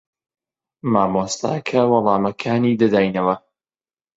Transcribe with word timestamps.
مامۆستاکە 0.93 1.81
وەڵامەکانی 1.91 2.73
دەداینەوە. 2.81 3.35